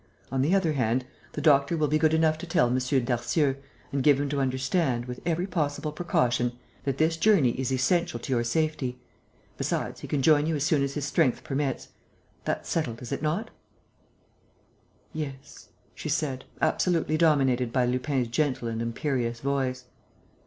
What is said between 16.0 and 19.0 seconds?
said, absolutely dominated by Lupin's gentle and